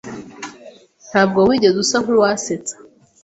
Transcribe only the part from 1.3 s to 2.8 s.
wigeze usa nkuwasetsa.